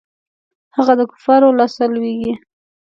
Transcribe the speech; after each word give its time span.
هغه 0.75 0.93
د 0.99 1.01
کفارو 1.11 1.55
لاسته 1.59 1.83
لویږي. 1.93 2.33